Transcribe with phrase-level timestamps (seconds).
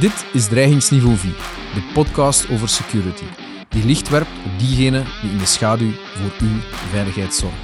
[0.00, 1.30] Dit is Dreigingsniveau 4,
[1.74, 3.24] de podcast over security,
[3.68, 7.58] die licht werpt op diegenen die in de schaduw voor uw veiligheid zorgen.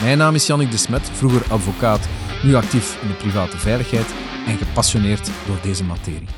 [0.00, 2.08] Mijn naam is Jannik de Smet, vroeger advocaat,
[2.42, 4.06] nu actief in de private veiligheid
[4.46, 6.28] en gepassioneerd door deze materie.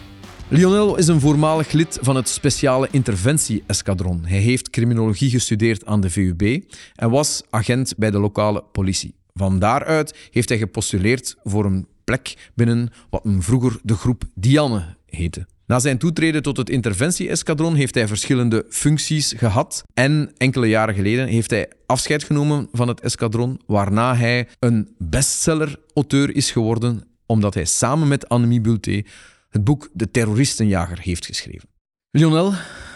[0.49, 4.25] Lionel is een voormalig lid van het speciale interventie-eskadron.
[4.25, 6.63] Hij heeft criminologie gestudeerd aan de VUB
[6.95, 9.15] en was agent bij de lokale politie.
[9.35, 14.97] Van daaruit heeft hij gepostuleerd voor een plek binnen wat men vroeger de groep Diane
[15.67, 21.27] Na zijn toetreden tot het interventie-eskadron heeft hij verschillende functies gehad en enkele jaren geleden
[21.27, 27.65] heeft hij afscheid genomen van het eskadron, waarna hij een bestseller-auteur is geworden omdat hij
[27.65, 29.03] samen met Annemie Bulté
[29.51, 31.69] het boek De Terroristenjager heeft geschreven.
[32.11, 32.53] Lionel,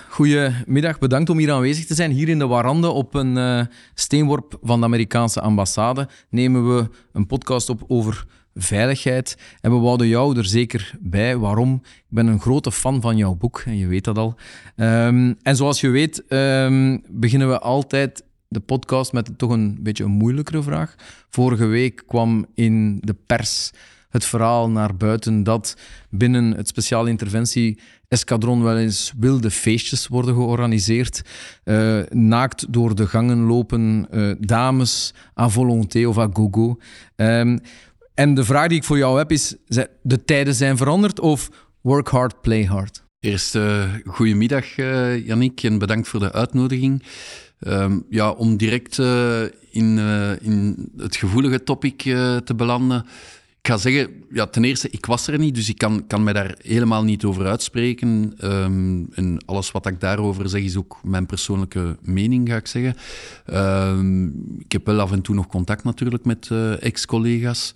[0.08, 0.98] goedemiddag.
[0.98, 2.10] Bedankt om hier aanwezig te zijn.
[2.10, 3.60] Hier in de Warande op een uh,
[3.94, 8.24] steenworp van de Amerikaanse ambassade nemen we een podcast op over
[8.56, 9.38] veiligheid.
[9.60, 11.36] En we wouden jou er zeker bij.
[11.36, 11.82] Waarom?
[11.84, 14.34] Ik ben een grote fan van jouw boek, en je weet dat al.
[14.76, 20.04] Um, en zoals je weet, um, beginnen we altijd de podcast met toch een beetje
[20.04, 20.94] een moeilijkere vraag.
[21.28, 23.70] Vorige week kwam in de pers
[24.08, 25.76] het verhaal naar buiten dat
[26.10, 31.22] binnen het speciale interventie eskadron wel eens wilde feestjes worden georganiseerd.
[31.64, 36.78] Uh, naakt door de gangen lopen uh, dames à volonté of à gogo.
[37.16, 37.60] Um,
[38.16, 39.56] en de vraag die ik voor jou heb is,
[40.02, 41.50] de tijden zijn veranderd of
[41.80, 43.04] work hard, play hard?
[43.20, 47.02] Eerst uh, goedemiddag, uh, Yannick, en bedankt voor de uitnodiging.
[47.60, 49.98] Um, ja, om direct uh, in,
[50.40, 52.02] in het gevoelige topic
[52.44, 53.06] te belanden
[53.66, 56.54] ga zeggen, ja, ten eerste, ik was er niet, dus ik kan, kan mij daar
[56.62, 58.34] helemaal niet over uitspreken.
[58.44, 62.96] Um, en alles wat ik daarover zeg, is ook mijn persoonlijke mening, ga ik zeggen.
[63.96, 67.74] Um, ik heb wel af en toe nog contact natuurlijk met uh, ex-collega's.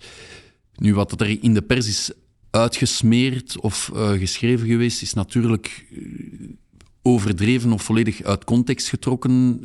[0.75, 2.11] Nu, wat er in de pers is
[2.49, 5.99] uitgesmeerd of uh, geschreven geweest, is natuurlijk eh,
[7.01, 9.59] overdreven of volledig uit context getrokken.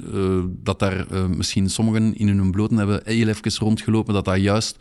[0.62, 4.78] Dat daar misschien sommigen in hun bloten hebben heel even rondgelopen, dat dat juist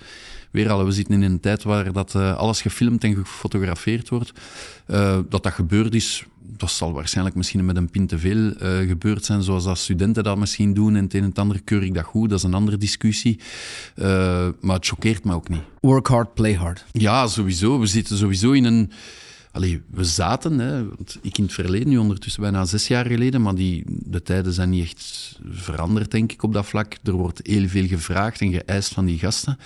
[0.56, 4.32] weer al, we zitten in een tijd waar dat, uh, alles gefilmd en gefotografeerd wordt.
[4.88, 6.26] Uh, dat dat gebeurd is,
[6.58, 10.24] dat zal waarschijnlijk misschien met een pin te veel uh, gebeurd zijn, zoals dat studenten
[10.24, 12.44] dat misschien doen en het een en het ander keur ik dat goed, dat is
[12.44, 13.40] een andere discussie.
[14.60, 15.62] maar het choqueert me ook niet.
[15.80, 16.86] Work hard, play hard.
[16.92, 17.80] Ja, sowieso.
[17.80, 18.92] We zitten sowieso in een
[19.56, 20.86] Allee, we zaten, hè,
[21.22, 24.70] ik in het verleden, nu ondertussen bijna zes jaar geleden, maar die, de tijden zijn
[24.70, 26.98] niet echt veranderd, denk ik, op dat vlak.
[27.04, 29.58] Er wordt heel veel gevraagd en geëist van die gasten.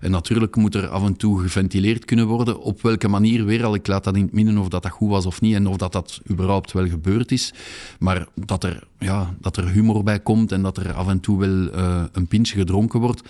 [0.00, 2.60] En natuurlijk moet er af en toe geventileerd kunnen worden.
[2.60, 5.10] Op welke manier weer al, ik laat dat in het midden of dat dat goed
[5.10, 7.52] was of niet en of dat dat überhaupt wel gebeurd is.
[7.98, 11.38] Maar dat er, ja, dat er humor bij komt en dat er af en toe
[11.38, 13.22] wel uh, een pintje gedronken wordt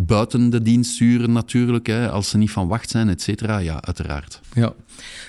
[0.00, 3.58] buiten de diensturen natuurlijk, hè, als ze niet van wacht zijn, et cetera.
[3.58, 4.40] Ja, uiteraard.
[4.52, 4.74] Ja.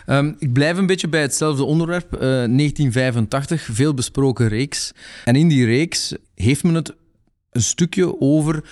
[0.07, 2.13] Um, ik blijf een beetje bij hetzelfde onderwerp.
[2.13, 4.91] Uh, 1985, veel besproken reeks.
[5.25, 6.95] En in die reeks heeft men het
[7.51, 8.63] een stukje over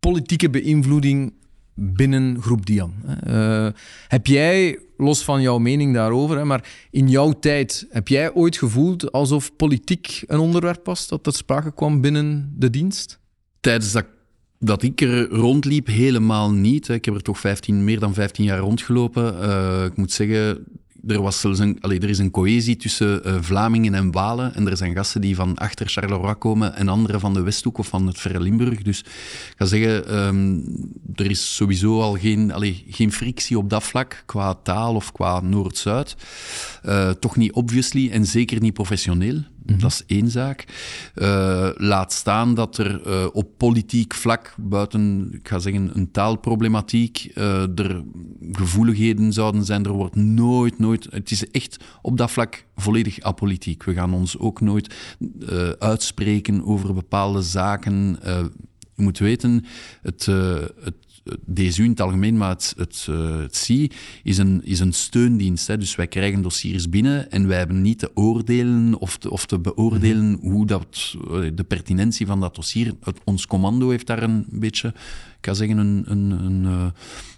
[0.00, 1.32] politieke beïnvloeding
[1.74, 2.94] binnen groep Dian.
[3.26, 3.68] Uh,
[4.08, 8.56] heb jij, los van jouw mening daarover, hè, maar in jouw tijd, heb jij ooit
[8.56, 13.20] gevoeld alsof politiek een onderwerp was dat ter sprake kwam binnen de dienst?
[13.60, 14.06] Tijdens dat
[14.58, 16.88] dat ik er rondliep, helemaal niet.
[16.88, 19.34] Ik heb er toch 15, meer dan 15 jaar rondgelopen.
[19.42, 20.66] Uh, ik moet zeggen,
[21.06, 24.54] er, was zelfs een, allez, er is een cohesie tussen uh, Vlamingen en Walen.
[24.54, 27.86] En er zijn gasten die van achter Charleroi komen en anderen van de Westhoek of
[27.86, 28.82] van het Verre Limburg.
[28.82, 30.64] Dus ik ga zeggen, um,
[31.14, 35.40] er is sowieso al geen, allez, geen frictie op dat vlak qua taal of qua
[35.40, 36.16] Noord-Zuid.
[36.86, 39.42] Uh, toch niet obviously en zeker niet professioneel.
[39.66, 39.78] Mhm.
[39.78, 40.64] Dat is één zaak.
[41.14, 47.30] Uh, laat staan dat er uh, op politiek vlak, buiten, ik ga zeggen, een taalproblematiek,
[47.34, 48.02] uh, er
[48.52, 49.84] gevoeligheden zouden zijn.
[49.84, 51.06] Er wordt nooit, nooit.
[51.10, 53.84] Het is echt op dat vlak volledig apolitiek.
[53.84, 54.94] We gaan ons ook nooit
[55.78, 58.18] uitspreken over bepaalde zaken.
[58.94, 59.64] je moet weten,
[60.02, 60.26] het,
[60.80, 61.05] het
[61.54, 63.70] DSU in het algemeen, maar het, het, uh, het
[64.22, 65.66] is een, is een steundienst.
[65.66, 65.78] Hè.
[65.78, 69.58] Dus wij krijgen dossiers binnen en wij hebben niet te oordelen of te, of te
[69.58, 70.50] beoordelen mhm.
[70.50, 72.94] hoe dat, eh, de pertinentie van dat dossier.
[73.00, 74.88] Het, ons commando heeft daar een beetje,
[75.38, 76.86] ik ga zeggen, een, een, een, uh,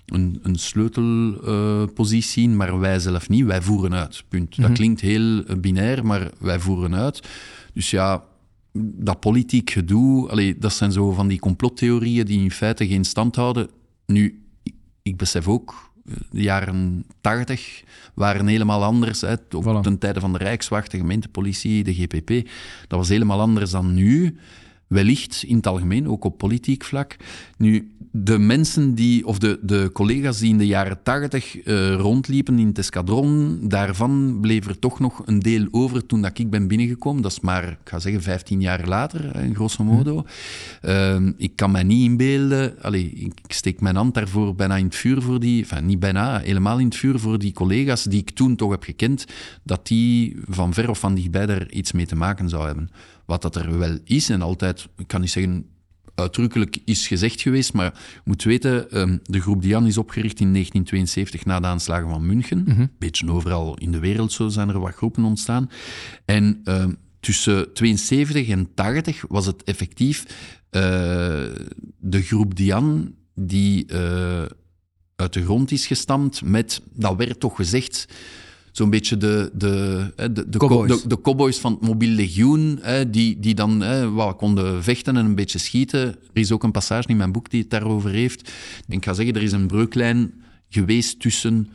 [0.07, 3.45] een, een sleutelpositie in, maar wij zelf niet.
[3.45, 4.25] Wij voeren uit.
[4.29, 4.57] Punt.
[4.57, 4.75] Dat mhm.
[4.75, 7.29] klinkt heel binair, maar wij voeren uit.
[7.73, 8.25] Dus ja,
[8.83, 13.37] dat politiek gedoe, allee, dat zijn zo van die complottheorieën die in feite geen stand
[13.37, 13.69] houden.
[14.13, 14.43] Nu,
[15.03, 17.83] ik besef ook, eh, de jaren tachtig
[18.15, 19.21] waren helemaal anders.
[19.21, 19.33] Hè.
[19.33, 19.81] Op voilà.
[19.83, 22.49] ten tijde van de Rijkswacht, de gemeentepolitie, de GPP.
[22.87, 24.37] Dat was helemaal anders dan nu.
[24.89, 27.17] Wellicht in het algemeen, ook op politiek vlak.
[27.57, 32.59] Nu, de mensen die, of de, de collega's die in de jaren tachtig uh, rondliepen
[32.59, 36.69] in het escadron, daarvan bleef er toch nog een deel over toen dat ik ben
[36.69, 37.23] binnengekomen.
[37.23, 40.25] Dat is maar, ik ga zeggen, 15 jaar later, in grosso modo.
[40.83, 44.97] Uh, ik kan mij niet inbeelden, allez, ik steek mijn hand daarvoor bijna in het
[44.97, 48.31] vuur voor die, enfin niet bijna, helemaal in het vuur voor die collega's die ik
[48.31, 49.25] toen toch heb gekend,
[49.63, 52.91] dat die van ver of van dichtbij daar iets mee te maken zou hebben.
[53.29, 55.67] Wat dat er wel is en altijd, ik kan niet zeggen
[56.15, 60.53] uitdrukkelijk is gezegd geweest, maar je moet weten, um, de groep Dian is opgericht in
[60.53, 62.59] 1972 na de aanslagen van München.
[62.59, 62.87] Een mhm.
[62.99, 65.71] beetje overal in de wereld zo zijn er wat groepen ontstaan.
[66.25, 70.25] En um, tussen 72 en 80 was het effectief
[70.71, 70.83] uh,
[71.99, 74.43] de groep Dian die uh,
[75.17, 78.09] uit de grond is gestampt met, dat werd toch gezegd,
[78.79, 81.03] zo'n beetje de, de, de, de, cowboys.
[81.03, 83.79] de, de cowboys van het mobiel legioen, die, die dan
[84.15, 86.01] wat konden vechten en een beetje schieten.
[86.09, 88.53] Er is ook een passage in mijn boek die het daarover heeft.
[88.89, 90.35] Ik ga zeggen, er is een breuklijn
[90.69, 91.69] geweest tussen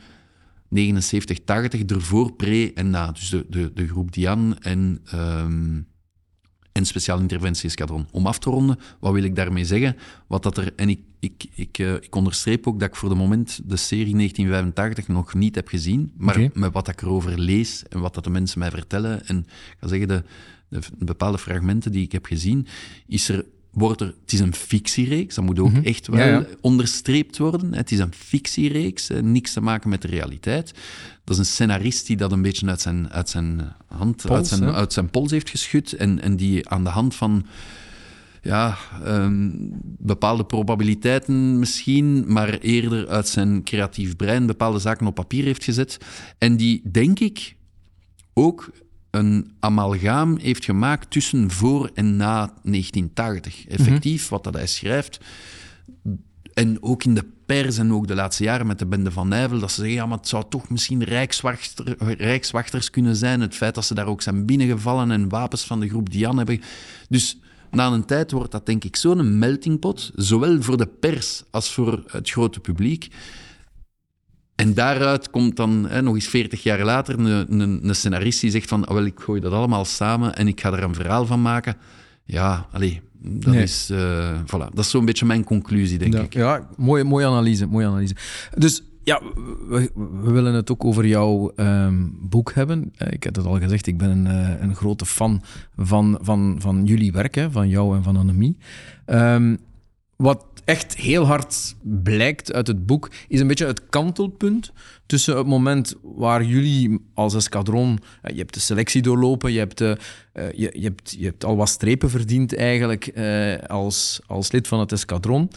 [0.68, 3.12] 79, 80, ervoor, pre en na.
[3.12, 5.00] Dus de, de, de groep Dian en...
[5.14, 5.86] Um,
[6.74, 8.06] en speciaal interventie-eskadron.
[8.10, 9.96] Om af te ronden, wat wil ik daarmee zeggen?
[10.26, 13.14] Wat dat er, en ik, ik, ik, uh, ik onderstreep ook dat ik voor de
[13.14, 18.00] moment de serie 1985 nog niet heb gezien, maar met wat ik erover lees en
[18.00, 19.46] wat dat de mensen mij vertellen en
[19.80, 20.22] ga zeggen, de,
[20.68, 22.66] de, bepaalde fragmenten die ik heb gezien,
[23.06, 23.44] is er
[23.74, 25.84] wordt er, het is een fictiereeks, dat moet ook mhm.
[25.84, 27.74] echt wel onderstreept worden.
[27.74, 30.72] Het is een fictiereeks, niks te maken met de realiteit.
[31.24, 34.64] Dat is een scenarist die dat een beetje uit zijn, uit zijn hand, uit, zijn,
[34.64, 37.46] uit zijn pols heeft geschud en, en die aan de hand van
[38.44, 38.76] ja,
[39.06, 45.64] um, bepaalde probabiliteiten misschien, maar eerder uit zijn creatief brein bepaalde zaken op papier heeft
[45.64, 45.98] gezet.
[46.38, 47.56] En die, denk ik,
[48.34, 48.70] ook
[49.14, 53.66] een amalgaam heeft gemaakt tussen voor en na 1980.
[53.66, 54.30] Effectief, mhm.
[54.30, 55.20] wat dat hij schrijft.
[56.54, 59.58] En ook in de pers en ook de laatste jaren met de bende van Nijvel,
[59.58, 63.40] dat ze zeggen, ja, maar het zou toch misschien rijkswachter, rijkswachters kunnen zijn.
[63.40, 66.60] Het feit dat ze daar ook zijn binnengevallen en wapens van de groep Dian hebben.
[67.08, 67.38] Dus
[67.70, 72.02] na een tijd wordt dat denk ik zo'n meltingpot, zowel voor de pers als voor
[72.06, 73.08] het grote publiek,
[74.54, 78.50] en daaruit komt dan hè, nog eens 40 jaar later een, een, een scenarist die
[78.50, 81.26] zegt van, oh, wel, ik gooi dat allemaal samen en ik ga er een verhaal
[81.26, 81.76] van maken.
[82.24, 86.34] Ja, allee, dat is, uh, voilà, dat is zo'n beetje mijn conclusie, denk ik.
[86.34, 88.14] Ja, mooie, mooie analyse, mooie analyse.
[88.54, 89.20] Dus ja,
[89.68, 92.92] we, we willen het ook over jouw um, boek hebben.
[92.96, 95.42] Eh, ik heb het al gezegd, ik ben een, uh, een grote fan
[95.76, 98.56] van, van, van jullie werk, hè, van jou en van Annemie.
[99.06, 99.58] Um,
[100.16, 104.72] wat echt heel hard blijkt uit het boek, is een beetje het kantelpunt
[105.06, 109.92] tussen het moment waar jullie als escadron, je hebt de selectie doorlopen, je hebt, uh,
[110.32, 113.12] je, je, hebt, je hebt al wat strepen verdiend eigenlijk
[113.66, 115.50] als, als lid van het escadron.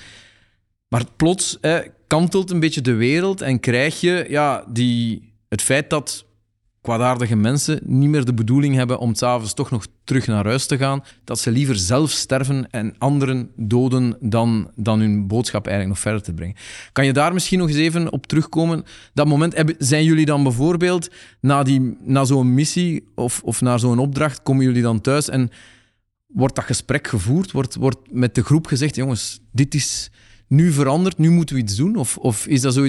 [0.87, 1.59] Maar plots
[2.07, 6.25] kantelt een beetje de wereld en krijg je ja, die, het feit dat
[6.87, 10.77] kwaadaardige mensen niet meer de bedoeling hebben om s'avonds toch nog terug naar huis te
[10.77, 11.03] gaan.
[11.23, 16.21] Dat ze liever zelf sterven en anderen doden dan, dan hun boodschap eigenlijk nog verder
[16.21, 16.55] te brengen.
[16.91, 18.83] Kan je daar misschien nog eens even op terugkomen?
[19.13, 21.09] Dat moment, zijn jullie dan bijvoorbeeld
[21.41, 25.49] na, die, na zo'n missie of, of naar zo'n opdracht, komen jullie dan thuis en
[26.27, 27.51] wordt dat gesprek gevoerd?
[27.51, 30.11] Wordt, wordt met de groep gezegd, jongens, dit is
[30.47, 31.95] nu veranderd, nu moeten we iets doen?
[31.95, 32.87] Of, of is dat zo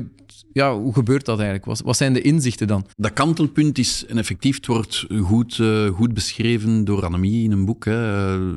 [0.53, 1.67] ja, hoe gebeurt dat eigenlijk?
[1.69, 2.87] Wat, wat zijn de inzichten dan?
[2.97, 7.65] Dat kantelpunt is, en effectief, het wordt goed, uh, goed beschreven door Annemie in een
[7.65, 7.85] boek.
[7.85, 8.39] Hè.
[8.39, 8.55] Uh,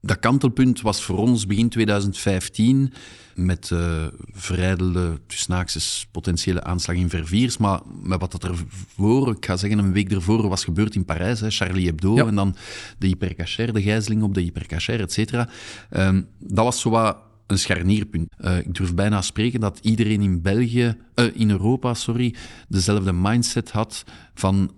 [0.00, 2.92] dat kantelpunt was voor ons begin 2015
[3.34, 7.56] met uh, verrijdelde, tussen potentiële aanslag in Verviers.
[7.56, 11.40] Maar met wat dat ervoor, ik ga zeggen een week ervoor, was gebeurd in Parijs,
[11.40, 12.56] hè, Charlie Hebdo, en dan
[12.98, 15.48] de hypercacher, de gijzeling op de hypercacher, et cetera.
[15.90, 17.16] Um, dat was zo wat
[17.52, 18.34] een scharnierpunt.
[18.40, 22.34] Uh, ik durf bijna spreken dat iedereen in België, uh, in Europa, sorry,
[22.68, 24.04] dezelfde mindset had
[24.34, 24.70] van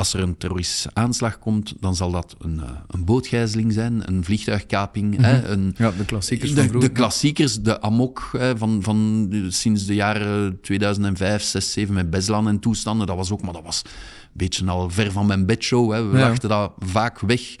[0.00, 4.24] als er een terroristische aanslag komt, dan zal dat een, uh, een bootgijzeling zijn, een
[4.24, 5.20] vliegtuigkaping.
[5.20, 5.50] hè, mhm.
[5.50, 10.58] een, ja, de klassiekers de, de, klassiekers, de amok hè, van, van sinds de jaren
[10.60, 13.06] 2005, 6, 7 met Beslan en toestanden.
[13.06, 13.90] Dat was ook, maar dat was een
[14.32, 15.92] beetje al ver van mijn bedshow.
[15.92, 16.08] Hè.
[16.08, 16.28] We ja.
[16.28, 17.56] dachten dat vaak weg.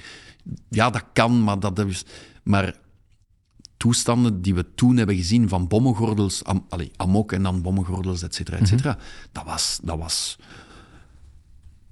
[0.68, 2.04] Ja, dat kan, maar dat is...
[2.42, 2.74] Maar
[3.80, 8.56] toestanden die we toen hebben gezien van bommengordels, am, amok en dan bommengordels, et cetera,
[8.56, 8.70] et mhm.
[8.70, 8.98] cetera.
[9.32, 10.38] dat, was, dat was...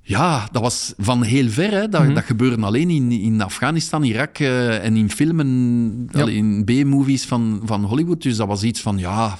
[0.01, 1.71] Ja, dat was van heel ver.
[1.71, 1.89] Hè.
[1.89, 6.27] Dat, mm dat gebeurde alleen in, in Afghanistan, Irak uh, en in filmen, ja.
[6.27, 8.23] in B-movies van, van Hollywood.
[8.23, 9.39] Dus dat was iets van, ja,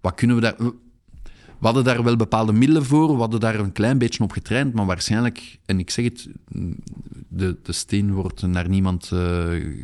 [0.00, 0.56] wat kunnen we daar...
[1.60, 4.74] We hadden daar wel bepaalde middelen voor, we hadden daar een klein beetje op getraind,
[4.74, 6.28] maar waarschijnlijk, en ik zeg het,
[7.28, 9.20] de, de steen wordt naar niemand uh,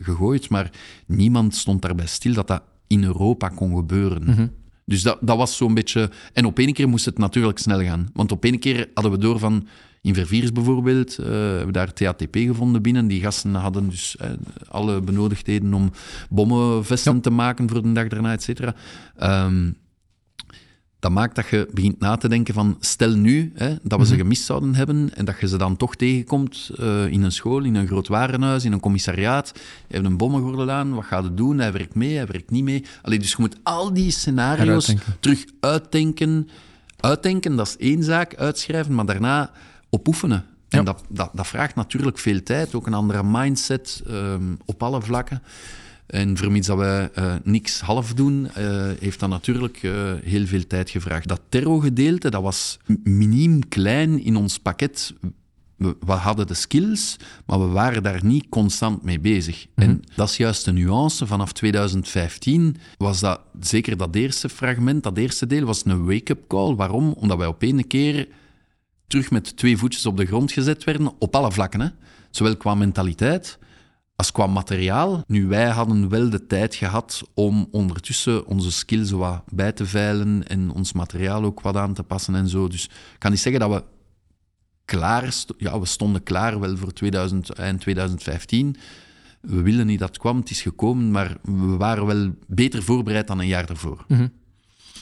[0.02, 0.70] gegooid, maar
[1.06, 4.22] niemand stond daarbij stil dat dat in Europa kon gebeuren.
[4.24, 4.46] Mhm.
[4.84, 6.10] Dus dat, dat was zo'n beetje...
[6.32, 8.08] En op één keer moest het natuurlijk snel gaan.
[8.12, 9.66] Want op één keer hadden we door van...
[10.02, 13.06] In Verviers bijvoorbeeld, uh, hebben we daar TATP gevonden binnen.
[13.06, 14.28] Die gasten hadden dus uh,
[14.68, 15.90] alle benodigdheden om
[16.30, 17.20] bommenvesten Ja.
[17.20, 18.74] te maken voor de dag daarna, et cetera.
[19.16, 19.70] Ehm,
[20.98, 24.16] dat maakt dat je begint na te denken van, stel nu hè, dat we ze
[24.16, 27.74] gemist zouden hebben en dat je ze dan toch tegenkomt eh, in een school, in
[27.74, 29.52] een groot warenhuis, in een commissariaat.
[29.86, 31.58] Je hebt een bommengordel aan, wat gaat het doen?
[31.58, 32.84] Hij werkt mee, hij werkt niet mee.
[33.02, 36.48] Allee, dus je moet al die scenario's terug uitdenken.
[36.96, 39.50] Uitdenken, dat is één zaak, uitschrijven, maar daarna
[39.90, 40.44] opoefenen.
[40.68, 40.78] Ja.
[40.78, 45.02] En dat, dat, dat vraagt natuurlijk veel tijd, ook een andere mindset ehm, op alle
[45.02, 45.42] vlakken.
[46.06, 50.66] En vermits dat wij eh, niks half doen, eh, heeft dat natuurlijk eh, heel veel
[50.66, 51.28] tijd gevraagd.
[51.28, 55.14] Dat terro-gedeelte, dat was miniem klein in ons pakket.
[55.76, 59.66] We, we hadden de skills, maar we waren daar niet constant mee bezig.
[59.74, 61.26] En dat is juist de nuance.
[61.26, 66.74] Vanaf 2015 was dat, zeker dat eerste fragment, dat eerste deel, was een wake-up call.
[66.74, 67.12] Waarom?
[67.12, 68.28] Omdat wij op één keer
[69.06, 71.80] terug met twee voetjes op de grond gezet werden, op alle vlakken.
[71.80, 71.88] Hè?
[72.30, 73.58] Zowel qua mentaliteit
[74.16, 75.24] als qua materiaal.
[75.26, 80.48] Nu, wij hadden wel de tijd gehad om ondertussen onze skills wat bij te veilen
[80.48, 82.68] en ons materiaal ook wat aan te passen en zo.
[82.68, 83.84] Dus ik kan niet zeggen dat we
[84.84, 85.34] klaar...
[85.58, 88.76] Ja, we stonden klaar wel voor 2000, eind 2015.
[89.40, 93.26] We willen niet dat het kwam, het is gekomen, maar we waren wel beter voorbereid
[93.26, 94.04] dan een jaar ervoor.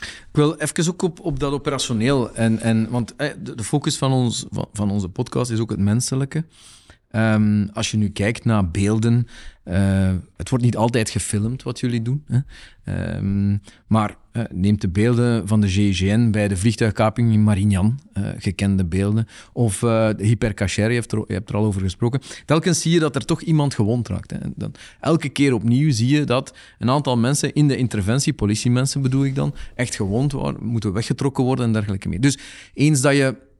[0.01, 2.35] Ik wil even ook op, op dat operationeel.
[2.35, 6.45] En, en, want eh, de, focus van, ons, van onze podcast is ook het menselijke.
[7.15, 9.27] Ehm, als je nu kijkt naar beelden,
[9.63, 12.25] eh, het wordt niet altijd gefilmd wat jullie doen.
[12.27, 12.39] Hè?
[12.85, 13.57] Ehm,
[13.87, 18.85] maar eh, neemt de beelden van de GIGN bij de vliegtuigkaping in Marignan, eh, gekende
[18.85, 22.21] beelden, of de hypercacher, je hebt, er, al over gesproken.
[22.45, 24.31] Telkens zie je dat er toch iemand gewond raakt.
[24.31, 24.39] Hè?
[24.55, 29.25] Dan, elke keer opnieuw zie je dat een aantal mensen in de interventie, politiemensen bedoel
[29.25, 32.21] ik dan, echt gewond worden, moeten weggetrokken worden en dergelijke meer.
[32.21, 32.39] Dus
[32.75, 33.53] eens dat je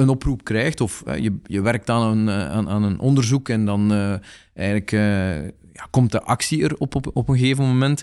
[0.00, 3.92] een oproep krijgt, of je, je werkt aan een, eh, aan, een onderzoek en dan
[3.92, 4.14] eh,
[4.54, 5.42] eigenlijk eh,
[5.72, 8.02] ja, komt de actie er op, op, op een gegeven moment.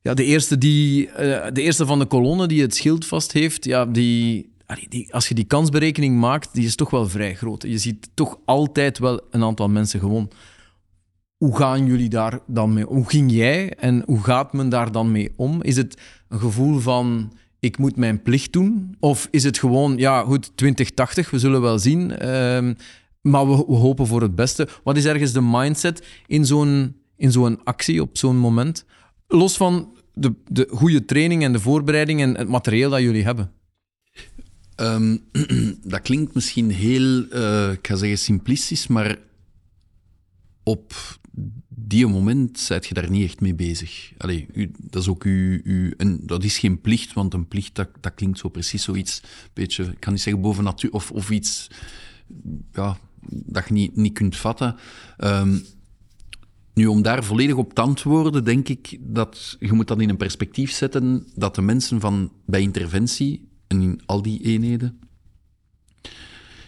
[0.00, 1.10] Ja, de eerste, die,
[1.52, 5.28] de eerste van de kolonne die het schild vast heeft, ja, die, allee, die, als
[5.28, 7.62] je die kansberekening maakt, die is toch wel vrij groot.
[7.62, 10.34] Je ziet toch altijd wel een aantal mensen gewond.
[11.36, 12.84] Hoe gaan jullie daar dan mee?
[12.84, 15.62] Hoe ging jij en hoe gaat men daar dan mee om?
[15.62, 17.32] Is het een gevoel van
[17.62, 18.96] ik moet mijn plicht doen?
[19.00, 22.74] Of is het gewoon, ja goed, 2080, we zullen wel zien, ehm,
[23.20, 24.68] maar we, we hopen voor het beste.
[24.84, 28.84] Wat is ergens de mindset in zo'n, in zo'n actie op zo'n moment?
[29.26, 33.52] Los van de, de goede training en de voorbereiding en het materieel dat jullie hebben.
[34.74, 35.16] Ehm,
[35.92, 39.18] dat klinkt misschien heel, eh, ik ga zeggen simplistisch, maar
[40.62, 40.92] op
[41.92, 44.12] die moment zijt je daar niet echt mee bezig.
[44.18, 44.46] Allee,
[44.76, 45.90] dat is ook uw...
[45.96, 49.22] En dat is geen plicht, want een plicht, dat, dat klinkt zo precies zoiets,
[49.52, 51.68] beetje, ik kan niet zeggen boven natuur, of, of iets
[52.72, 54.76] ja, dat je niet, niet kunt vatten.
[55.16, 55.58] Ehm,
[56.74, 60.16] nu, om daar volledig op te antwoorden, denk ik dat je moet dat in een
[60.16, 64.98] perspectief zetten dat de mensen van bij interventie en in al die eenheden,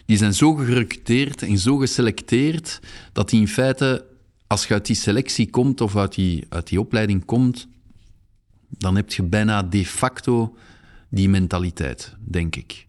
[0.05, 2.79] die zijn zo gerecruiteerd en zo geselecteerd
[3.13, 4.13] dat die in feite,
[4.47, 7.67] als je uit die selectie komt of uit die, uit die opleiding komt,
[8.67, 10.57] dan heb je bijna de facto
[11.09, 12.85] die mentaliteit, denk ik.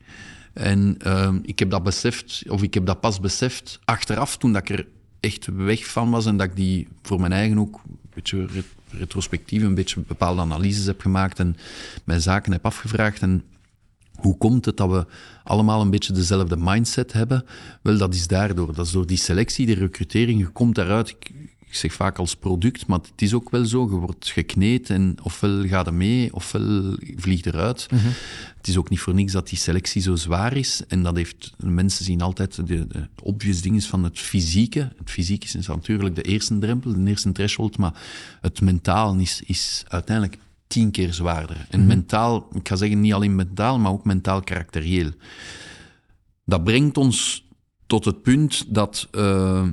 [0.52, 4.68] En ehm, ik heb dat beseft, of ik heb dat pas beseft achteraf, toen dat
[4.68, 4.86] ik er
[5.20, 8.64] echt weg van was en dat ik die voor mijn eigen ook een beetje ret-
[8.90, 11.56] retrospectief een beetje bepaalde analyses heb gemaakt en
[12.04, 13.22] mijn zaken heb afgevraagd.
[13.22, 13.42] En
[14.16, 15.06] hoe komt het dat we
[15.44, 17.44] allemaal een beetje dezelfde mindset hebben?
[17.82, 18.74] Wel, dat is daardoor.
[18.74, 20.40] Dat is door die selectie, die recrutering.
[20.40, 21.30] Je komt daaruit, ik,
[21.66, 23.82] ik zeg vaak als product, maar het is ook wel zo.
[23.82, 27.86] Je wordt gekneed en ofwel gaat er mee, ofwel vliegt eruit.
[28.56, 30.82] Het is ook niet voor niks dat die selectie zo zwaar is.
[30.88, 34.92] En dat heeft, mensen zien altijd de, de obvious dingen van het fysieke.
[34.98, 38.02] Het fysieke is natuurlijk de eerste drempel, de eerste threshold, maar
[38.40, 41.66] het mentaal is, is uiteindelijk tien keer zwaarder.
[41.70, 45.10] En mentaal, ik ga zeggen niet alleen mentaal, maar ook mentaal karakterieel.
[46.44, 47.48] Dat brengt ons
[47.86, 49.68] tot het punt dat eh,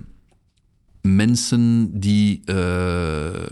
[1.01, 3.45] mensen die eh,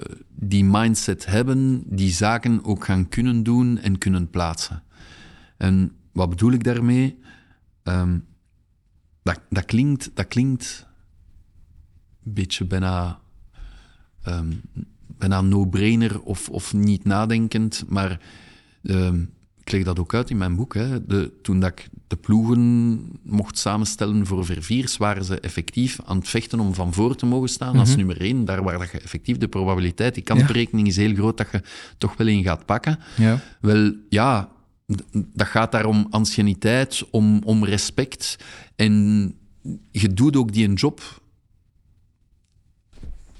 [0.43, 4.83] die mindset hebben, die zaken ook gaan kunnen doen en kunnen plaatsen.
[5.57, 7.19] En wat bedoel ik daarmee?
[7.83, 8.19] Ehm,
[9.23, 10.87] dat, dat, klinkt, dat klinkt
[12.23, 13.19] een beetje bijna,
[14.21, 14.51] ehm,
[15.21, 18.19] bijna no-brainer of, of niet nadenkend, maar
[18.83, 19.21] ehm,
[19.63, 20.73] ik leg dat ook uit in mijn boek.
[20.73, 21.05] Hè.
[21.05, 26.27] De, toen dat ik de ploegen mocht samenstellen voor Verviers, waren ze effectief aan het
[26.27, 28.45] vechten om van voor te mogen staan als nummer één.
[28.45, 31.61] Daar waar dat je effectief de probabiliteit, die kantberekening is heel groot dat je
[31.97, 32.99] toch wel in gaat pakken.
[33.17, 33.39] Ja.
[33.61, 34.49] Wel, ja,
[35.13, 38.37] dat gaat daar om anciëniteit, om, om respect.
[38.75, 38.93] En
[39.91, 41.21] je doet ook die een job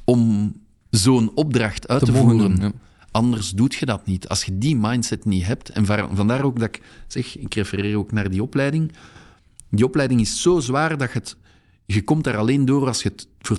[0.03, 0.53] om
[0.91, 2.57] zo'n opdracht uit te, voeren.
[2.59, 2.71] ja.
[3.11, 4.27] Anders doet je dat niet.
[4.27, 8.11] Als je die mindset niet hebt, en vandaar ook dat ik zeg, ik refereer ook
[8.11, 8.91] naar die opleiding.
[9.69, 11.35] Die opleiding is zo zwaar dat je het.
[11.85, 13.57] Je komt daar alleen door als je het voor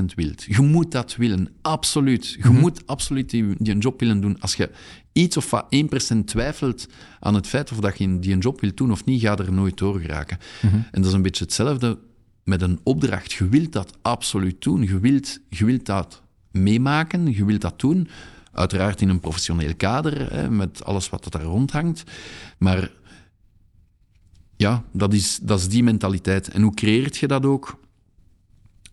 [0.00, 0.42] 200% wilt.
[0.42, 2.36] Je moet dat willen, absoluut.
[2.42, 4.40] Je moet absoluut die, die een job willen doen.
[4.40, 4.70] Als je
[5.12, 5.76] iets of wat
[6.14, 6.86] 1% twijfelt
[7.20, 9.52] aan het feit of dat je die een job wilt doen of niet, ga er
[9.52, 10.38] nooit door geraken.
[10.60, 11.98] En dat is een beetje hetzelfde
[12.44, 13.32] met een opdracht.
[13.32, 14.82] Je wilt dat absoluut doen.
[14.82, 16.22] Je wilt, je wilt dat
[16.58, 18.08] meemaken, je wilt dat doen.
[18.52, 22.04] Uiteraard in een professioneel kader, hè, met alles wat er rondhangt.
[22.58, 22.90] Maar
[24.56, 26.48] ja, dat is, dat is die mentaliteit.
[26.48, 27.78] En hoe creëert je dat ook?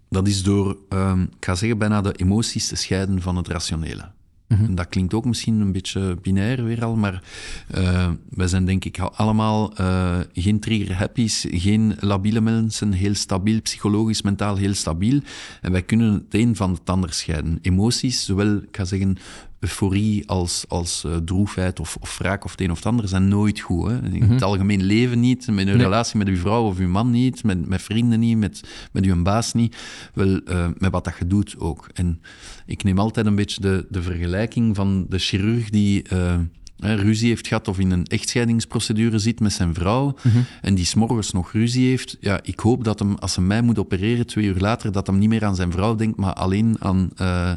[0.10, 4.12] Dat is door, ehm, ga zeggen, bijna de emoties te scheiden van het rationele.
[4.48, 7.24] En dat klinkt ook misschien een beetje binair weer al, maar
[7.68, 14.22] eh, wij zijn denk ik allemaal eh, geen trigger-happy's, geen labiele mensen, heel stabiel, psychologisch,
[14.22, 15.20] mentaal heel stabiel.
[15.62, 17.60] En wij kunnen het een van het ander scheiden.
[17.62, 19.18] Emoties, zowel, ik ga zeggen,
[19.65, 23.27] euforie als, als eh, droefheid of, of wraak of het een of het ander, zijn
[23.27, 23.89] nooit goed.
[23.89, 24.01] Hè?
[24.12, 25.84] In het algemeen leven niet, met een Nee.
[25.84, 29.22] relatie met uw vrouw of uw man niet, met, met vrienden niet, met, met uw
[29.22, 29.77] baas niet.
[30.13, 31.89] Wel, eh, met wat dat je doet ook.
[31.93, 32.22] En
[32.65, 36.36] ik neem altijd een beetje de, de vergelijking van de chirurg die eh,
[36.77, 40.15] ruzie heeft gehad of in een echtscheidingsprocedure zit met zijn vrouw
[40.62, 42.17] en die s'morgens nog ruzie heeft.
[42.20, 45.17] Ja, ik hoop dat hem, als hij mij moet opereren twee uur later, dat hem
[45.17, 47.51] niet meer aan zijn vrouw denkt, maar alleen aan eh,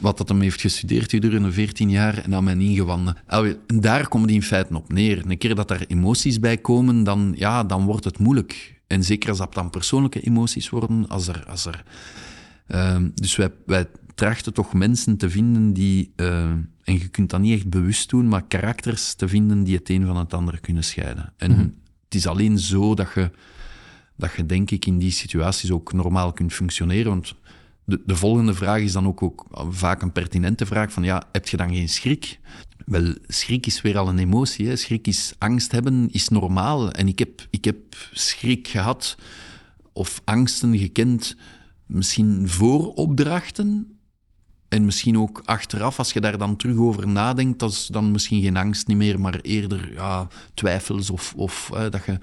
[0.00, 3.16] wat dat hem heeft gestudeerd gedurende 14 jaar en aan mijn ingewanden.
[3.26, 5.22] En daar komen die in feite op neer.
[5.26, 8.78] Een keer dat er emoties bij komen, dan, ja, dan wordt het moeilijk.
[8.86, 11.44] En zeker als dat dan persoonlijke emoties worden, als er...
[11.48, 11.84] Als er
[12.70, 13.86] Ehm, dus wij, wij
[14.20, 16.50] trachten toch mensen te vinden die, eh,
[16.84, 20.06] en je kunt dat niet echt bewust doen, maar karakters te vinden die het een
[20.06, 21.32] van het ander kunnen scheiden.
[21.36, 21.50] En
[22.04, 23.30] het is alleen zo dat je,
[24.16, 27.10] dat je, denk ik, in die situaties ook normaal kunt functioneren.
[27.10, 27.34] Want
[27.84, 31.48] de, de volgende vraag is dan ook, ook vaak een pertinente vraag van, ja, heb
[31.48, 32.38] je dan geen schrik?
[32.86, 34.66] Wel, schrik is weer al een emotie.
[34.66, 34.76] Hè?
[34.76, 36.90] Schrik is angst hebben, is normaal.
[36.90, 37.78] En ik heb, ik heb
[38.12, 39.16] schrik gehad
[39.92, 41.36] of angsten gekend,
[41.86, 43.94] misschien voor opdrachten.
[44.70, 48.42] En misschien ook achteraf, als je daar dan terug over nadenkt, dat is dan misschien
[48.42, 52.18] geen angst niet meer, maar eerder ja, twijfels of, of dat je...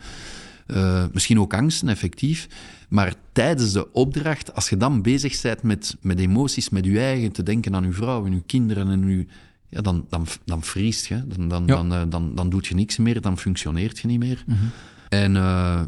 [0.67, 2.47] eh, misschien ook angsten, effectief.
[2.89, 7.31] Maar tijdens de opdracht, als je dan bezig bent met, met emoties, met je eigen,
[7.31, 9.25] te denken aan je vrouw en je kinderen en je...
[9.69, 11.23] Ja, dan, dan, dan vriest je.
[11.27, 11.75] Dan, dan, Ja.
[11.75, 14.43] dan, eh, dan, dan doet je niks meer, dan functioneert je niet meer.
[15.10, 15.81] En eh,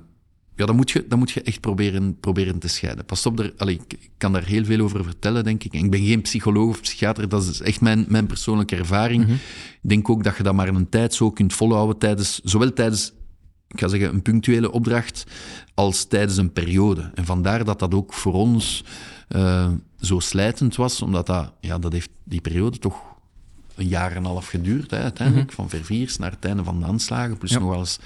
[0.60, 3.06] ja, dan moet je, dan moet je echt proberen, proberen te scheiden.
[3.06, 5.74] Pas op, er, allee, ik, kan daar heel veel over vertellen, denk ik.
[5.74, 9.30] En ik ben geen psycholoog of psychiater, dat is echt mijn, mijn persoonlijke ervaring.
[9.30, 9.40] Ik
[9.82, 13.14] denk ook dat je dat maar een tijd zo kunt volhouden, tijdens, zowel tijdens
[13.68, 15.24] ik ga zeggen, een punctuele opdracht
[15.74, 17.12] als tijdens een periode.
[17.16, 18.84] En vandaar dat dat ook voor ons
[19.28, 23.02] eh, zo slijtend was, omdat dat, ja, dat heeft die periode toch
[23.76, 26.86] een jaar en een half geduurd, hè, uiteindelijk, van Verviers naar het einde van de
[26.86, 27.60] aanslagen, plus Ja.
[27.60, 28.00] nog wel eens...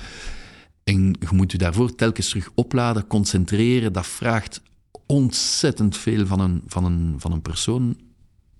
[0.84, 4.62] En je moet je daarvoor telkens terug opladen, concentreren, dat vraagt
[5.06, 7.98] ontzettend veel van een, van een, van een persoon,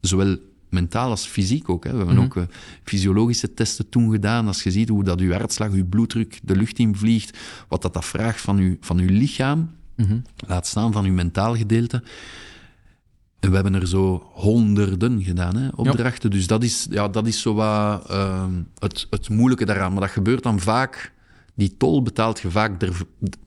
[0.02, 0.38] zowel
[0.70, 1.84] mentaal als fysiek ook.
[1.84, 1.92] Hè.
[1.92, 2.44] We hebben ook eh,
[2.84, 4.48] fysiologische testen toen gedaan.
[4.48, 7.94] Als je ziet hoe dat je hartslag, je bloeddruk de lucht in vliegt, wat dat,
[7.94, 9.72] dat vraagt van je, van uw lichaam,
[10.48, 12.04] laat staan van uw mentaal gedeelte.
[13.40, 16.32] En we hebben er zo honderden gedaan, hè, opdrachten.
[16.32, 18.46] Dus dat is, ja, dat is zo wat eh,
[18.80, 19.92] het, het moeilijke daaraan.
[19.92, 21.13] Maar dat gebeurt dan vaak,
[21.54, 23.02] die tol betaalt je vaak der,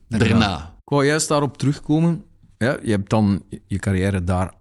[0.07, 0.75] daarna.
[0.81, 2.23] Ik wou juist daarop terugkomen.
[2.57, 4.53] Ja, je hebt dan je carrière daar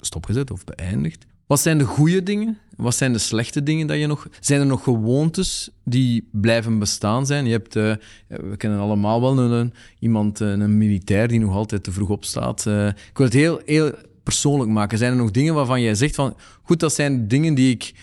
[0.00, 1.26] stopgezet of beëindigd.
[1.46, 2.58] Wat zijn de goede dingen?
[2.76, 4.28] Wat zijn de slechte dingen dat je nog...
[4.40, 7.44] Zijn er nog gewoontes die blijven bestaan zijn?
[7.44, 7.92] Je hebt, eh,
[8.26, 12.66] we kennen allemaal wel een, iemand, een militair die nog altijd te vroeg opstaat.
[12.66, 13.92] Eh, ik wil het heel, heel
[14.22, 14.98] persoonlijk maken.
[14.98, 16.36] Zijn er nog dingen waarvan jij zegt van...
[16.62, 17.94] Goed, dat zijn dingen die ik...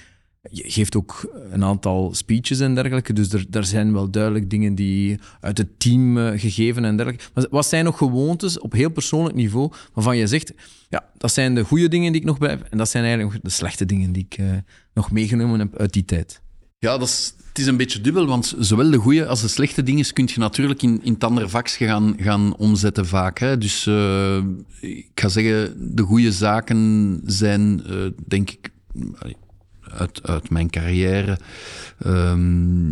[0.52, 4.76] Je geeft ook een aantal speeches en dergelijke, dus er, er zijn wel duidelijk dingen
[4.76, 7.26] die uit het team eh, gegeven en dergelijke.
[7.34, 10.54] Maar wat zijn nog gewoontes op heel persoonlijk niveau waarvan je zegt,
[10.90, 13.50] ja, dat zijn de goede dingen die ik nog blijf en dat zijn eigenlijk de
[13.50, 14.46] slechte dingen die ik eh,
[14.94, 16.42] nog meegenomen heb uit die tijd.
[16.80, 19.84] Ja, dat is, het is een beetje dubbel, want zowel de goede als de slechte
[19.84, 23.40] dingen kun je natuurlijk in, in het andere vak gaan, gaan omzetten vaak.
[23.40, 23.58] Hè.
[23.58, 24.38] Dus eh,
[24.80, 27.84] ik ga zeggen, de goede zaken zijn,
[28.28, 28.72] denk ik,
[30.22, 31.40] uit, mijn carrière.
[32.00, 32.92] Ehm,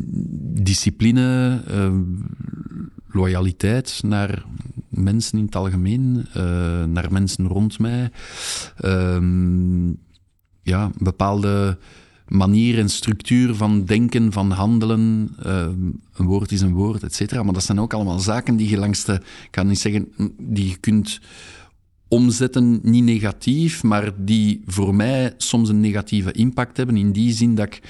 [0.64, 2.02] discipline, ehm,
[3.08, 4.46] loyaliteit naar
[4.90, 8.12] mensen in het algemeen, uh, naar mensen rond mij.
[8.78, 9.88] Ehm,
[10.62, 11.78] ja, een bepaalde
[12.28, 15.30] manier en structuur van denken, van handelen.
[16.14, 17.44] een woord is een woord, et cetera.
[17.44, 20.70] Maar dat zijn ook allemaal zaken die je langs de, ik kan niet zeggen, die
[20.70, 21.20] je kunt
[22.12, 26.98] omzetten, niet negatief, maar die voor mij soms een negatieve impact hebben.
[26.98, 27.82] In die zin dat ik.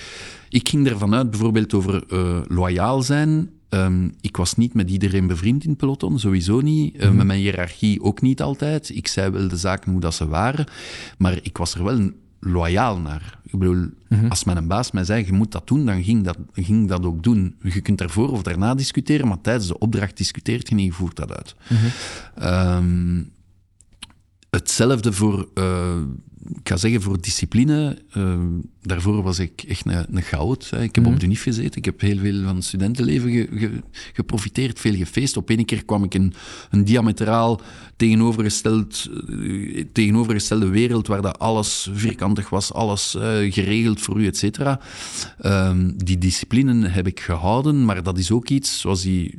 [0.49, 3.49] Ik ging ervan uit, bijvoorbeeld over uh, loyaal zijn.
[3.69, 6.95] Um, ik was niet met iedereen bevriend in het peloton, sowieso niet.
[6.95, 8.89] Uh, Met mijn hiërarchie ook niet altijd.
[8.89, 10.65] Ik zei wel de zaken hoe dat ze waren,
[11.17, 13.39] maar ik was er wel loyaal naar.
[13.43, 14.29] Ik bedoel, mm -hmm.
[14.29, 17.23] als mijn baas mij zei, je moet dat doen, dan ging dat, ging dat ook
[17.23, 17.55] doen.
[17.61, 21.15] Je kunt daarvoor of daarna discussiëren, maar tijdens de opdracht discuteert je niet, je voert
[21.15, 21.55] dat uit.
[21.69, 22.47] Mm -hmm.
[22.47, 23.31] um,
[24.51, 25.95] hetzelfde voor, uh,
[26.49, 27.97] ik ga zeggen, voor discipline.
[28.17, 28.39] Uh,
[28.81, 30.69] daarvoor was ik echt een, een goud.
[30.69, 30.83] Hè.
[30.83, 31.19] Ik heb op mhm.
[31.19, 33.71] de NIF gezeten, ik heb heel veel van het studentenleven ge, ge,
[34.13, 35.37] geprofiteerd, veel gefeest.
[35.37, 36.33] Op één keer kwam ik in
[36.69, 37.61] een diametraal
[37.95, 43.15] tegenovergesteld, uh, tegenovergestelde wereld waar dat alles vierkantig was, alles
[43.49, 44.79] geregeld voor u, et cetera.
[45.39, 49.37] Ehm, die discipline heb ik gehouden, maar dat is ook iets, zoals die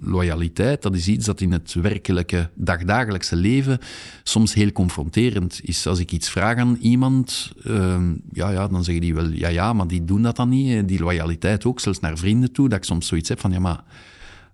[0.00, 3.78] loyaliteit, dat is iets dat in het werkelijke dagdagelijkse leven
[4.22, 5.86] soms heel confronterend is.
[5.86, 8.00] Als ik iets vraag aan iemand, uh,
[8.32, 10.88] ja, ja, dan zeggen die wel ja, ja, maar die doen dat dan niet.
[10.88, 13.84] Die loyaliteit ook, zelfs naar vrienden toe, dat ik soms zoiets heb van ja, maar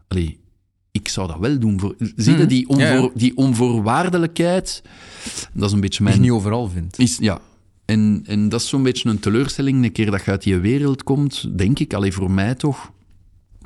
[0.08, 0.38] allee,
[0.90, 1.80] ik zou dat wel doen.
[1.80, 2.48] Voor, zie je, mhm.
[2.48, 4.82] die, onvoor, die onvoorwaardelijkheid,
[5.52, 6.14] dat is een beetje mijn...
[6.16, 6.98] Die je niet overal vindt.
[6.98, 7.40] Is, ja,
[7.84, 11.02] en, en dat is zo'n beetje een teleurstelling, een keer dat je uit die wereld
[11.02, 12.92] komt, denk ik, alleen voor mij toch,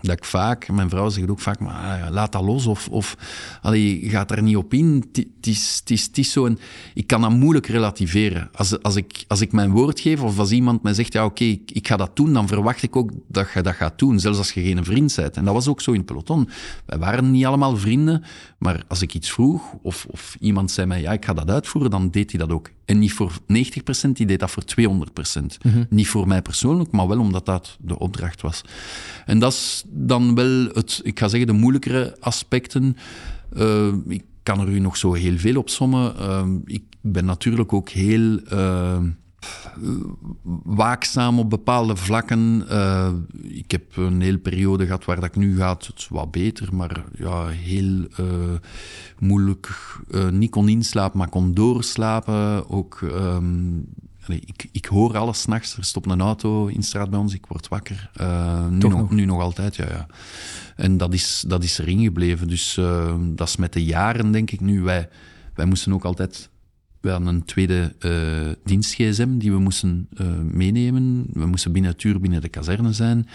[0.00, 3.16] dat ik vaak, mijn vrouw zegt ook vaak, maar ah laat dat los of, of
[3.62, 5.04] allee, gaat er niet op in.
[5.12, 6.58] Het is, is, is zo en
[6.94, 8.48] ik kan dat moeilijk relativeren.
[8.54, 11.44] Als, als, ik, als ik mijn woord geef of als iemand mij zegt, ja oké,
[11.44, 14.38] ik, ik, ga dat doen, dan verwacht ik ook dat je dat gaat doen, zelfs
[14.38, 15.36] als je geen vriend bent.
[15.36, 16.48] En dat was ook zo in het peloton.
[16.86, 18.24] Wij waren niet allemaal vrienden,
[18.58, 21.90] maar als ik iets vroeg of, of iemand zei mij, ja ik ga dat uitvoeren,
[21.90, 22.70] dan deed hij dat ook.
[22.88, 25.40] En niet voor 90%, die deed dat voor 200%.
[25.62, 28.62] Mm Niet voor mij persoonlijk, maar wel omdat dat de opdracht was.
[29.26, 32.96] En dat is dan wel het, ik ga zeggen, de moeilijkere aspecten.
[33.56, 36.14] Uh, ik kan er u nog zo heel veel op sommen.
[36.20, 38.98] Uh, ik ben natuurlijk ook heel uh,
[40.64, 42.66] waakzaam op bepaalde vlakken.
[43.42, 47.04] ik heb een hele periode gehad waar dat ik nu gaat het wat beter, maar
[47.18, 48.06] ja, heel
[49.18, 49.98] moeilijk
[50.30, 52.70] niet kon inslapen, maar kon doorslapen.
[52.70, 53.86] Ook um,
[54.26, 55.76] ik, ik hoor alles s'nachts.
[55.76, 58.10] Er stopt een auto in straat bij ons, ik word wakker.
[58.70, 59.86] Nu, nog, nu nog altijd, ja.
[59.88, 60.06] ja.
[60.76, 62.48] En dat is, dat is erin gebleven.
[62.48, 62.74] Dus
[63.18, 64.82] dat is met de jaren, denk ik nu.
[64.82, 65.08] Wij,
[65.54, 66.50] wij moesten ook altijd...
[67.00, 70.08] We hadden een tweede uh, dienst-gsm die we moesten
[70.52, 71.26] meenemen.
[71.32, 73.28] We moesten binnen het uur binnen de kazerne zijn.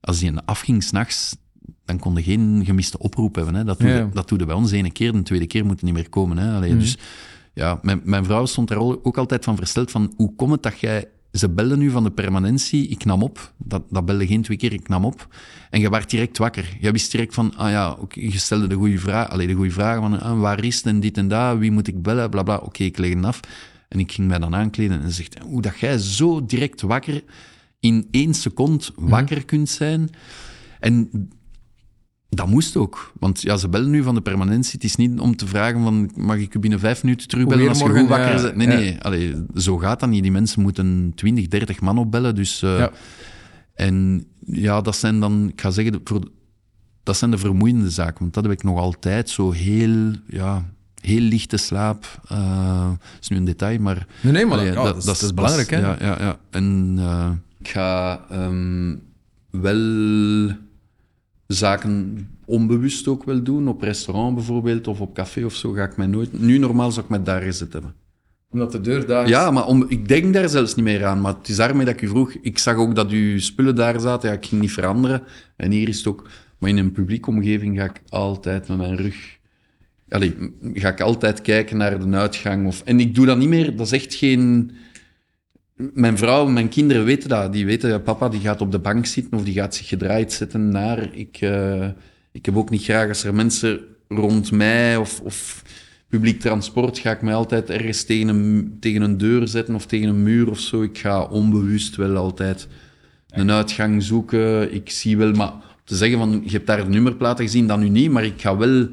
[0.00, 1.36] Als die afging s'nachts,
[1.84, 3.54] dan konden geen gemiste oproep hebben.
[3.54, 3.64] Hè.
[3.64, 4.10] Dat, doe ja.
[4.12, 6.36] dat doe bij ons ene keer, de tweede keer moet niet meer komen.
[6.36, 6.56] Hè.
[6.56, 6.78] Allee, mm.
[6.78, 6.98] Dus
[7.54, 10.80] ja, mijn, mijn vrouw stond daar ook altijd van versteld van hoe komt het dat
[10.80, 11.08] jij...
[11.32, 13.52] Ze belden nu van de permanentie, ik nam op.
[13.56, 15.34] Dat, dat belde geen twee keer, ik nam op.
[15.70, 16.76] En je werd direct wakker.
[16.80, 20.02] Je wist direct van, ah ja, je stelde de goede vraag, alleen de goede vragen
[20.02, 22.56] van, ah, waar is het en dit en dat, wie moet ik bellen, bla bla.
[22.56, 23.40] Oké, ik leg af.
[23.88, 27.22] En ik ging mij dan aankleden en zegt, hoe dat jij zo direct wakker,
[27.80, 30.10] in één seconde wakker kunt zijn.
[30.80, 31.10] En
[32.30, 33.12] dat moest ook.
[33.18, 34.72] Want ja, ze bellen nu van de permanentie.
[34.72, 37.78] Het is niet om te vragen van, mag ik u binnen vijf minuten terugbellen als
[37.78, 38.56] je goed wakker bent?
[38.56, 39.00] Nee, nee.
[39.00, 40.22] Allee, zo gaat dat niet.
[40.22, 42.34] Die mensen moeten 20, 30 man opbellen.
[42.34, 42.90] Dus, uh, ja.
[43.74, 46.28] En ja, dat zijn dan, ik ga zeggen, voor,
[47.02, 48.18] dat zijn de vermoeiende zaken.
[48.18, 50.64] Want dat heb ik nog altijd zo heel, ja,
[51.00, 52.20] heel lichte slaap.
[52.32, 54.06] Uh, dat is nu een detail, maar...
[54.20, 55.78] Nee, nee, maar allee, ja, dat, dat, dat, is belangrijk, hè?
[55.78, 56.38] Ja, ja, ja.
[56.50, 59.02] En uh, ik ga um,
[59.50, 59.78] wel
[61.54, 63.68] zaken onbewust ook wel doen.
[63.68, 66.40] Op restaurant bijvoorbeeld, of op café of zo, ga ik mij nooit...
[66.40, 67.94] Nu normaal zou ik mij daar gezet hebben.
[68.50, 69.28] Omdat de deur daar is?
[69.28, 71.20] Ja, maar om, ik denk daar zelfs niet meer aan.
[71.20, 72.32] Maar het is daarmee dat ik u vroeg...
[72.42, 74.28] Ik zag ook dat uw spullen daar zaten.
[74.28, 75.22] Ja, ik ging niet veranderen.
[75.56, 76.28] En hier is het ook...
[76.58, 79.38] Maar in een publieke omgeving ga ik altijd met mijn rug...
[80.08, 80.34] Allee,
[80.74, 82.66] ga ik altijd kijken naar de uitgang.
[82.66, 83.76] Of, en ik doe dat niet meer.
[83.76, 84.70] Dat is echt geen
[85.94, 87.52] mijn vrouw mijn kinderen weten dat.
[87.52, 90.32] Die weten, dat papa die gaat op de bank zitten of die gaat zich gedraaid
[90.32, 91.08] zetten naar.
[91.12, 91.88] Ik, uh,
[92.32, 95.62] ik heb ook niet graag als er mensen rond mij of, of
[96.08, 100.08] publiek transport, ga ik mij altijd ergens tegen een, tegen een deur zetten of tegen
[100.08, 100.82] een muur of zo.
[100.82, 102.68] Ik ga onbewust wel altijd
[103.28, 104.74] een uitgang zoeken.
[104.74, 105.52] Ik zie wel, maar
[105.84, 108.56] te zeggen van, je hebt daar de nummerplaten gezien, dan nu niet, maar ik ga
[108.56, 108.88] wel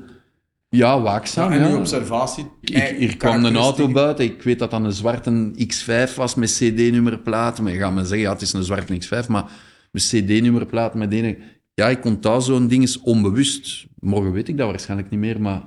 [0.70, 1.52] Ja, waakzaam.
[1.52, 1.70] en ja.
[1.70, 2.46] uw observatie...
[2.62, 4.26] Ik, hier kwam een auto buiten.
[4.26, 7.62] Ik weet dat dat een zwarte X5 was met CD-nummerplaat.
[7.62, 9.52] Maar je gaat me zeggen, ja, het is een zwarte X5, maar
[9.92, 11.38] met CD-nummerplaat met ene...
[11.74, 13.86] Ja, ik onthoud zo'n ding is onbewust.
[14.00, 15.62] Morgen weet ik dat waarschijnlijk niet meer, maar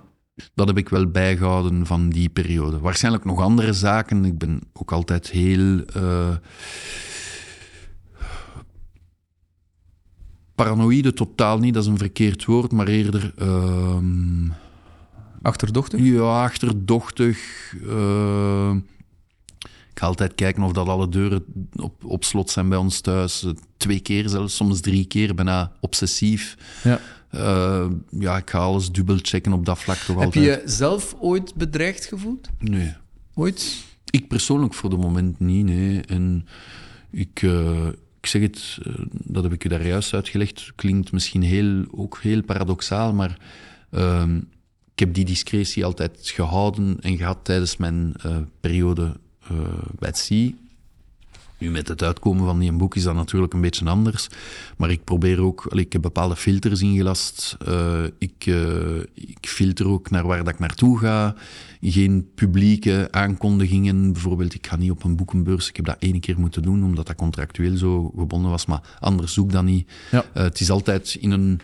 [0.55, 2.79] dat heb ik wel bijgehouden van die periode.
[2.79, 4.25] Waarschijnlijk nog andere zaken.
[4.25, 5.85] Ik ben ook altijd heel...
[5.85, 6.37] eh,
[10.55, 13.33] paranoïde totaal niet, dat is een verkeerd woord, maar eerder...
[13.37, 14.49] ehm,
[15.43, 16.01] Achterdochtig?
[16.01, 17.39] ja, achterdochtig.
[17.89, 18.75] eh,
[19.93, 21.45] ik ga altijd kijken of dat alle deuren
[21.77, 23.43] op, op slot zijn bij ons thuis.
[23.45, 26.57] Eh, Twee keer zelfs, soms drie keer, bijna obsessief.
[26.85, 27.01] Ja.
[27.31, 27.87] Eh,
[28.19, 30.45] ja, ik ga alles dubbel checken op dat vlak toch Heb altijd.
[30.45, 32.49] je je zelf ooit bedreigd gevoeld?
[32.59, 32.93] Nee.
[33.35, 33.85] Ooit?
[34.11, 36.01] Ik persoonlijk voor de moment niet, nee.
[36.01, 36.47] En
[37.11, 37.87] ik, eh,
[38.21, 42.19] ik zeg het, eh, dat heb ik u daar juist uitgelegd, klinkt misschien heel, ook
[42.23, 43.39] heel paradoxaal, maar
[43.91, 44.41] ehm,
[45.01, 49.57] heb die discretie altijd gehouden en gehad tijdens mijn eh, periode eh,
[49.99, 50.57] bij het CIE.
[51.59, 54.29] Nu, met het uitkomen van die boek is dat natuurlijk een beetje anders.
[54.77, 57.57] Maar ik probeer ook, ik heb bepaalde filters ingelast.
[57.67, 58.47] Eh, ik,
[59.15, 61.35] ik filter ook naar waar dat ik naartoe ga.
[61.81, 64.13] Geen publieke aankondigingen.
[64.13, 65.69] Bijvoorbeeld, ik ga niet op een boekenbeurs.
[65.69, 68.67] Ik heb dat één keer moeten doen, omdat dat contractueel zo gebonden was.
[68.67, 69.91] Maar anders zoek dat niet.
[70.11, 70.25] Ja.
[70.33, 71.61] Het is altijd in een,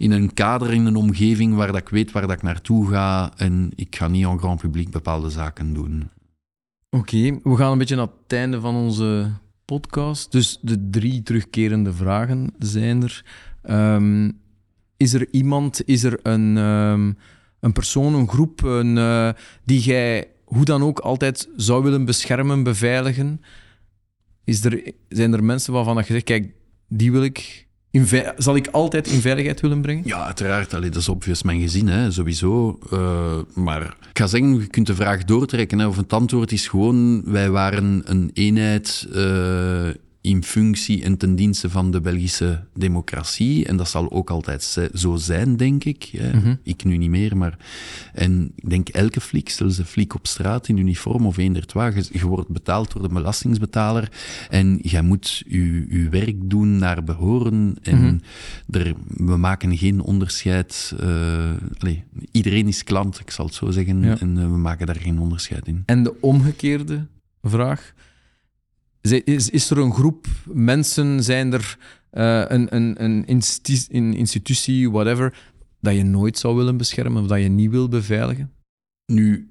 [0.00, 3.32] in een kader, in een omgeving waar dat ik weet waar dat ik naartoe ga.
[3.36, 6.10] En ik ga niet aan grand publiek bepaalde zaken doen.
[6.90, 9.30] Oké, we gaan een beetje naar het einde van onze
[9.64, 10.32] podcast.
[10.32, 13.24] Dus de drie terugkerende vragen zijn er.
[13.62, 14.30] Ehm,
[14.96, 17.12] is er iemand, is er een, ehm,
[17.60, 19.30] een persoon, een groep, een, eh,
[19.64, 23.40] die jij hoe dan ook altijd zou willen beschermen, beveiligen?
[24.44, 26.52] Is er, zijn er mensen waarvan je zegt, kijk,
[26.88, 30.02] die wil ik in zal ik altijd in veiligheid willen brengen?
[30.06, 30.74] Ja, uiteraard.
[30.74, 32.78] Allee, dat is obvious mijn gezin, hè, sowieso.
[32.90, 35.78] Eh, maar ik ga zeggen, je kunt de vraag doortrekken.
[35.78, 39.88] Hè, of het antwoord is gewoon, wij waren een eenheid eh,
[40.22, 43.66] in functie en ten dienste van de Belgische democratie.
[43.66, 46.10] En dat zal ook altijd ze- zo zijn, denk ik.
[46.32, 46.54] Mhm.
[46.62, 47.58] Ik nu niet meer, maar...
[48.14, 51.86] En ik denk elke fliek, zelfs een fliek op straat in uniform of eender twa,
[51.86, 54.12] je, je wordt betaald door de belastingsbetaler
[54.50, 57.76] en jij moet je, je werk doen naar behoren.
[57.82, 58.18] En Mhm.
[58.70, 60.94] er, we maken geen onderscheid.
[61.00, 61.50] eh,
[62.32, 64.02] iedereen is klant, ik zal het zo zeggen.
[64.02, 64.18] Ja.
[64.18, 65.82] En eh, we maken daar geen onderscheid in.
[65.86, 67.06] En de omgekeerde
[67.42, 67.92] vraag.
[69.02, 71.76] Is, is er een groep mensen, zijn er
[72.10, 75.38] eh, een, een, een, insti- een institutie, whatever,
[75.80, 78.50] dat je nooit zou willen beschermen of dat je niet wil beveiligen?
[79.06, 79.50] Nu,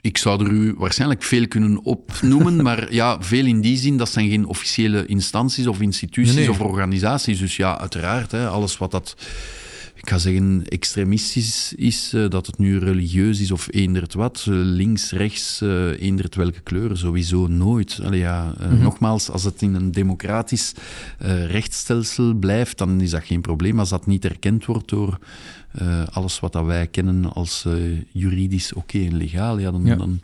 [0.00, 4.08] ik zou er u waarschijnlijk veel kunnen opnoemen, maar ja, veel in die zin, dat
[4.08, 6.50] zijn geen officiële instanties of instituties Nee, nee.
[6.54, 7.38] of organisaties.
[7.38, 9.16] Dus ja, uiteraard, hè, alles wat dat,
[10.10, 15.10] ga zeggen, extremistisch is, eh, dat het nu religieus is of eendert wat, eh, links,
[15.10, 18.00] rechts, eh, eendert welke kleur, sowieso nooit.
[18.02, 18.82] Allee, ja, Mhm.
[18.82, 20.72] Nogmaals, als het in een democratisch
[21.46, 23.78] rechtsstelsel blijft, dan is dat geen probleem.
[23.78, 25.18] Als dat niet erkend wordt door
[26.10, 27.66] alles wat dat wij kennen als
[28.12, 29.96] juridisch oké en legaal, ja, dan, Ja.
[29.96, 30.20] dan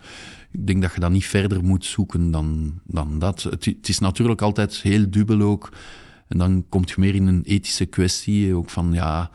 [0.53, 3.43] ik denk dat je dat niet verder moet zoeken dan, dan dat.
[3.43, 5.73] Het, het is natuurlijk altijd heel dubbel ook.
[6.29, 9.31] En dan komt je meer in een ethische kwestie, ook van ja,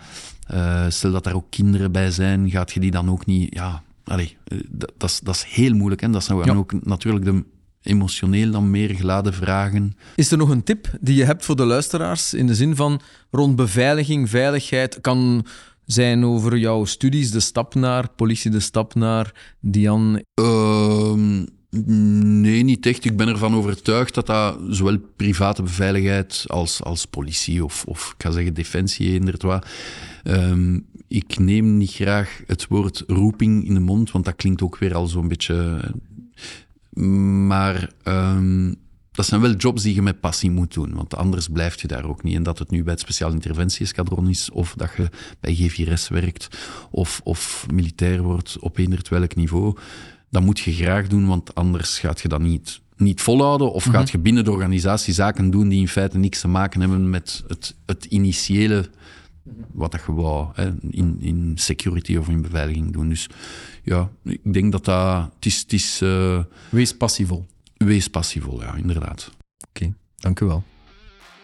[0.51, 3.83] eh, stel dat daar ook kinderen bij zijn, gaat je die dan ook niet, ja,
[4.03, 4.57] allee, eh,
[4.97, 6.01] dat, is, heel moeilijk.
[6.01, 6.09] Hè?
[6.09, 6.53] Dat zijn Ja.
[6.53, 7.43] ook natuurlijk de
[7.81, 9.95] emotioneel dan meer geladen vragen.
[10.15, 13.01] Is er nog een tip die je hebt voor de luisteraars in de zin van
[13.31, 15.01] rond beveiliging, veiligheid?
[15.01, 15.45] Kan
[15.85, 20.23] zijn over jouw studies, de stap naar, politie, de stap naar, Dian.
[20.33, 23.05] Ehm, nee, niet echt.
[23.05, 28.23] Ik ben ervan overtuigd dat dat zowel private beveiligheid als, als politie of, of ik
[28.23, 29.67] ga zeggen defensie eenderd wat.
[30.23, 34.77] Ehm, ik neem niet graag het woord roeping in de mond, want dat klinkt ook
[34.77, 35.79] weer al zo'n beetje...
[36.93, 37.03] eh,
[37.47, 38.73] Maar ehm,
[39.11, 42.05] dat zijn wel jobs die je met passie moet doen, want anders blijf je daar
[42.05, 42.35] ook niet.
[42.35, 46.47] En dat het nu bij het Speciaal Interventie-eskadron is, of dat je bij G4S werkt,
[46.91, 49.77] of, of militair wordt op eender welk niveau,
[50.31, 54.09] dat moet je graag doen, want anders gaat je dat niet, niet volhouden, of gaat
[54.09, 57.75] je binnen de organisatie zaken doen die in feite niks te maken hebben met het,
[57.85, 58.89] het initiële
[59.71, 63.09] wat dat je wou hè, in, in security of in beveiliging doen.
[63.09, 63.29] Dus
[63.83, 65.31] ja, ik denk dat dat...
[65.35, 67.45] Het is, het is eh, Wees passievol.
[67.77, 69.31] wees passievol, ja, inderdaad.
[69.69, 70.63] Oké, dank u wel.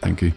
[0.00, 0.32] Dank u.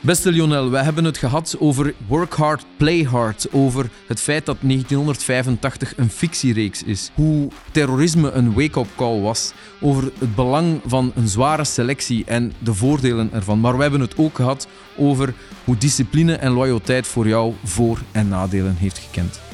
[0.00, 3.46] Beste Lionel, wij hebben het gehad over Work Hard, Play Hard.
[3.52, 7.10] Over het feit dat 1985 een fictiereeks is.
[7.14, 9.52] Hoe terrorisme een wake-up call was.
[9.80, 13.60] Over het belang van een zware selectie en de voordelen ervan.
[13.60, 15.34] Maar we hebben het ook gehad over
[15.64, 19.47] hoe discipline en loyaliteit voor jou voor- en nadelen heeft gekend.